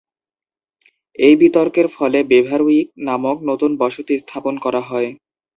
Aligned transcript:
এই 1.19 1.33
বিতর্কের 1.41 1.87
ফলে 1.95 2.19
বেভারউইক 2.31 2.87
নামক 3.07 3.37
নতুন 3.49 3.71
বসতি 3.81 4.13
স্থাপন 4.23 4.55
করা 4.65 4.81
হয়। 4.89 5.09